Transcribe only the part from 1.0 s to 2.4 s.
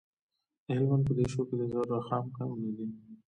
په دیشو کې د رخام